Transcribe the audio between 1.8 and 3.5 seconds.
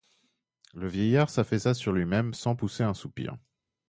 lui-même sans pousser un soupir.